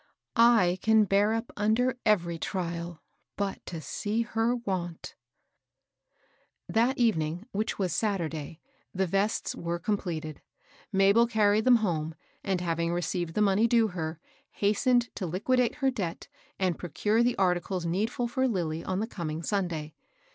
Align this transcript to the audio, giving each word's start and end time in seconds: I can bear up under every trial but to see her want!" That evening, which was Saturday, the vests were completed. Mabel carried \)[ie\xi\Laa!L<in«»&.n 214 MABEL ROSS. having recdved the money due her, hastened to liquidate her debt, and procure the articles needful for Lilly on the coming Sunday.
I 0.35 0.79
can 0.81 1.03
bear 1.05 1.31
up 1.35 1.51
under 1.55 1.95
every 2.07 2.39
trial 2.39 3.03
but 3.37 3.63
to 3.67 3.79
see 3.81 4.23
her 4.23 4.55
want!" 4.55 5.13
That 6.67 6.97
evening, 6.97 7.45
which 7.51 7.77
was 7.77 7.93
Saturday, 7.93 8.59
the 8.95 9.05
vests 9.05 9.53
were 9.53 9.77
completed. 9.77 10.41
Mabel 10.91 11.27
carried 11.27 11.65
\)[ie\xi\Laa!L<in«»&.n 11.67 11.77
214 11.77 11.83
MABEL 12.01 12.15
ROSS. 12.15 12.65
having 12.65 12.89
recdved 13.29 13.33
the 13.35 13.43
money 13.43 13.67
due 13.67 13.87
her, 13.89 14.19
hastened 14.53 15.15
to 15.15 15.27
liquidate 15.27 15.75
her 15.75 15.91
debt, 15.91 16.27
and 16.57 16.79
procure 16.79 17.21
the 17.21 17.37
articles 17.37 17.85
needful 17.85 18.27
for 18.27 18.47
Lilly 18.47 18.83
on 18.83 19.01
the 19.01 19.05
coming 19.05 19.43
Sunday. 19.43 19.93